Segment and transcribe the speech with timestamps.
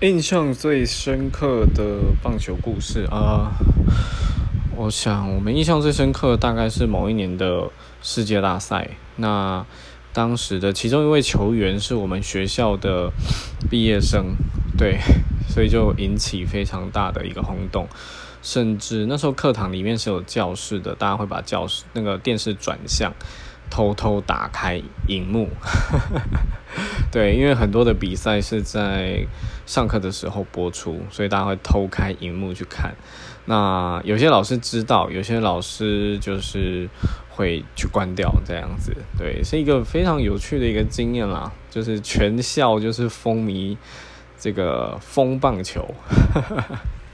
[0.00, 3.50] 印象最深刻的棒球故事啊，
[4.76, 7.68] 我想我们印象最深刻大概是某一年的
[8.00, 8.90] 世界大赛。
[9.16, 9.66] 那
[10.12, 13.10] 当时的其中一位球员是我们学校的
[13.68, 14.36] 毕业生，
[14.76, 15.00] 对，
[15.50, 17.88] 所以就引起非常大的一个轰动。
[18.40, 23.12] 甚至那时候课堂里面是有教室的，大家会把教室那个电视转向。
[23.70, 25.50] 偷偷打开荧幕，
[27.10, 29.26] 对，因为很多的比赛是在
[29.64, 32.94] 上课的时候播出，所以大家会偷开荧幕去看。
[33.46, 36.86] 那有些老师知道，有些老师就是
[37.30, 38.94] 会去关掉这样子。
[39.16, 43.76] 对，是一个非常有趣的一个经验啦，就是全校就是风靡
[44.38, 45.88] 这个风棒球。